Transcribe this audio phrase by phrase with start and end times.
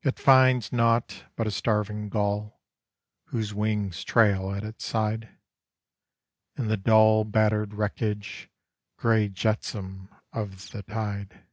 [0.00, 2.62] It finds naught but a starving gull
[3.24, 5.36] whose wings trail at its side,
[6.56, 8.48] And the dull battered wreckage,
[8.96, 11.44] grey jetsam of the tide.